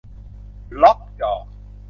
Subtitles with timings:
[0.81, 1.33] ล็อกจอ